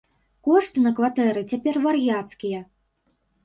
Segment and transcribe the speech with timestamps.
[0.47, 2.67] Кошты на кватэры цяпер вар'яцкія!